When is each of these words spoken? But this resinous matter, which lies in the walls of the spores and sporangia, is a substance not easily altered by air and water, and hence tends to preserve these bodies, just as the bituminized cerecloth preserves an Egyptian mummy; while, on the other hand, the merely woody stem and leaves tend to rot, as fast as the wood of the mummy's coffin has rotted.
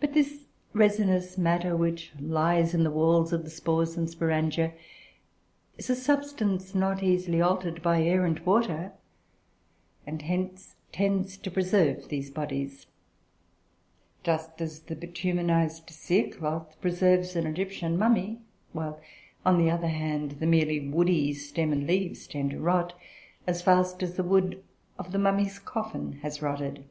But 0.00 0.14
this 0.14 0.46
resinous 0.72 1.38
matter, 1.38 1.76
which 1.76 2.10
lies 2.18 2.74
in 2.74 2.82
the 2.82 2.90
walls 2.90 3.32
of 3.32 3.44
the 3.44 3.50
spores 3.50 3.96
and 3.96 4.08
sporangia, 4.08 4.72
is 5.78 5.88
a 5.88 5.94
substance 5.94 6.74
not 6.74 7.04
easily 7.04 7.40
altered 7.40 7.82
by 7.82 8.02
air 8.02 8.24
and 8.26 8.40
water, 8.40 8.90
and 10.08 10.22
hence 10.22 10.74
tends 10.90 11.36
to 11.36 11.52
preserve 11.52 12.08
these 12.08 12.32
bodies, 12.32 12.86
just 14.24 14.60
as 14.60 14.80
the 14.80 14.96
bituminized 14.96 15.88
cerecloth 15.88 16.74
preserves 16.80 17.36
an 17.36 17.46
Egyptian 17.46 17.96
mummy; 17.96 18.40
while, 18.72 19.00
on 19.46 19.56
the 19.56 19.70
other 19.70 19.86
hand, 19.86 20.32
the 20.40 20.46
merely 20.46 20.80
woody 20.88 21.32
stem 21.32 21.70
and 21.72 21.86
leaves 21.86 22.26
tend 22.26 22.50
to 22.50 22.58
rot, 22.58 22.98
as 23.46 23.62
fast 23.62 24.02
as 24.02 24.14
the 24.16 24.24
wood 24.24 24.64
of 24.98 25.12
the 25.12 25.18
mummy's 25.20 25.60
coffin 25.60 26.14
has 26.22 26.42
rotted. 26.42 26.84